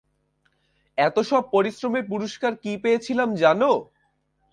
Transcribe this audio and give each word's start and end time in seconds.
এত 0.97 1.17
সব 1.29 1.43
পরিশ্রমের 1.55 2.03
পুরষ্কার 2.11 2.53
কী 2.63 2.71
পেয়েছিলাম 2.83 3.29
জানো? 3.41 3.71